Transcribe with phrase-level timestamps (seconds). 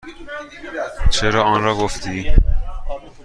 [1.09, 2.35] چرا آنرا گفتی؟